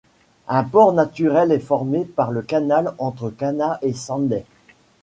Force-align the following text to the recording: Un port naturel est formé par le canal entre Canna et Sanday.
Un 0.47 0.63
port 0.63 0.93
naturel 0.93 1.51
est 1.51 1.59
formé 1.59 2.05
par 2.05 2.31
le 2.31 2.41
canal 2.41 2.95
entre 2.97 3.29
Canna 3.29 3.77
et 3.83 3.93
Sanday. 3.93 4.45